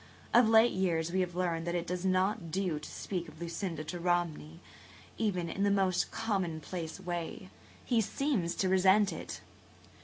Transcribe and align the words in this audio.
Of 0.33 0.49
late 0.49 0.71
years 0.71 1.11
we 1.11 1.19
have 1.19 1.35
learned 1.35 1.67
that 1.67 1.75
it 1.75 1.85
does 1.85 2.03
not 2.03 2.49
do 2.49 2.79
to 2.79 2.89
speak 2.89 3.27
of 3.27 3.39
Lucinda 3.39 3.83
to 3.83 3.99
Romney, 3.99 4.59
even 5.19 5.47
in 5.47 5.61
the 5.61 5.69
most 5.69 6.09
commonplace 6.09 6.99
way. 6.99 7.51
He 7.85 8.01
seems 8.01 8.55
to 8.55 8.67
resent 8.67 9.13
it." 9.13 9.41